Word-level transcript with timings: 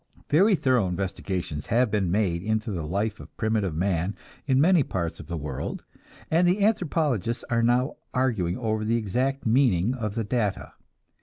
Very 0.31 0.55
thorough 0.55 0.87
investigations 0.87 1.67
have 1.67 1.91
been 1.91 2.09
made 2.09 2.41
into 2.41 2.71
the 2.71 2.81
life 2.81 3.19
of 3.19 3.37
primitive 3.37 3.75
man 3.75 4.15
in 4.47 4.59
many 4.59 4.81
parts 4.81 5.19
of 5.19 5.27
the 5.27 5.37
world, 5.37 5.83
and 6.31 6.47
the 6.47 6.65
anthropologists 6.65 7.43
are 7.51 7.61
now 7.61 7.97
arguing 8.11 8.57
over 8.57 8.83
the 8.83 8.97
exact 8.97 9.45
meaning 9.45 9.93
of 9.93 10.15
the 10.15 10.23
data. 10.23 10.73